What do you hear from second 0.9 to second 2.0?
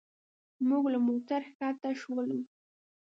له موټر ښکته